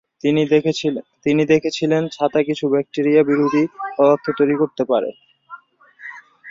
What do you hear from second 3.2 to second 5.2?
বিরোধী পদার্থ তৈরি করতে পারে।